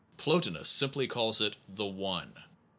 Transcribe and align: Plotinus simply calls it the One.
Plotinus 0.17 0.67
simply 0.67 1.05
calls 1.05 1.41
it 1.41 1.57
the 1.69 1.85
One. 1.85 2.33